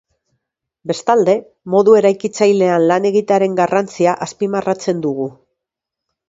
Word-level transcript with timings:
Bestalde, 0.91 1.35
modu 1.73 1.93
eraikitzailean 1.99 2.87
lan 2.93 3.05
egitearen 3.11 3.59
garrantzia 3.61 4.17
azpimarratzen 4.29 5.05
dugu. 5.07 5.29